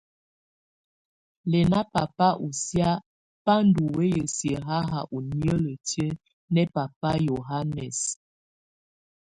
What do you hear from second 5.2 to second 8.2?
nieleti nɛ baba Yohanɛs.